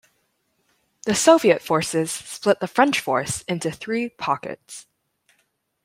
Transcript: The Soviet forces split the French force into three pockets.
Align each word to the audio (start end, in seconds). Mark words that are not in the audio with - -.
The 1.03 1.13
Soviet 1.13 1.61
forces 1.61 2.11
split 2.11 2.59
the 2.59 2.65
French 2.65 2.99
force 2.99 3.43
into 3.43 3.69
three 3.71 4.09
pockets. 4.09 4.87